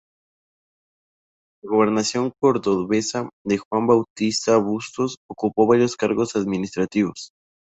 En 1.63 1.69
la 1.69 1.75
gobernación 1.75 2.31
cordobesa 2.39 3.29
de 3.45 3.59
Juan 3.59 3.85
Bautista 3.85 4.57
Bustos 4.57 5.17
ocupó 5.29 5.67
varios 5.67 5.95
cargos 5.95 6.35
administrativos. 6.35 7.33